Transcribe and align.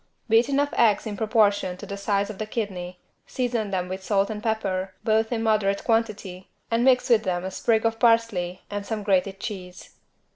Beat 0.27 0.49
enough 0.49 0.73
eggs 0.73 1.05
in 1.05 1.15
proportion 1.15 1.77
to 1.77 1.85
the 1.85 1.95
size 1.95 2.31
of 2.31 2.39
the 2.39 2.47
kidney, 2.47 2.99
season 3.27 3.69
them 3.69 3.87
with 3.87 4.01
salt 4.01 4.31
and 4.31 4.41
pepper, 4.41 4.95
both 5.03 5.31
in 5.31 5.43
moderate 5.43 5.83
quantity 5.83 6.49
and 6.71 6.83
mix 6.83 7.07
with 7.07 7.21
them 7.21 7.43
a 7.45 7.51
sprig 7.51 7.85
of 7.85 7.99
parsley 7.99 8.63
and 8.71 8.83
some 8.83 9.03
grated 9.03 9.39
cheese. 9.39 9.91